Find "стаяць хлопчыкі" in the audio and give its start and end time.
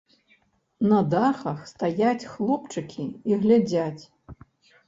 1.73-3.05